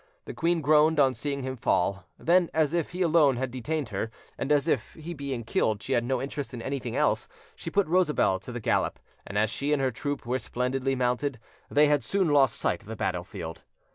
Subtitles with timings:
[0.25, 4.09] The queen groaned on seeing him fall; then, as if he alone had detained her,
[4.35, 7.85] and as if he being killed she had no interest in anything else, she put
[7.85, 11.37] Rosabelle to the gallop, and as she and her troop were splendidly mounted,
[11.69, 13.61] they had soon lost sight of the battlefield.